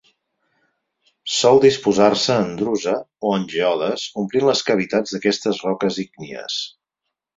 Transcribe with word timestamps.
Sol 1.33 1.59
disposar-se 1.65 2.37
en 2.45 2.49
drusa 2.61 2.95
o 3.27 3.35
en 3.41 3.45
geodes 3.53 4.07
omplint 4.23 4.49
les 4.51 4.65
cavitats 4.71 5.15
d'aquestes 5.17 5.61
roques 5.67 6.01
ígnies. 6.07 6.57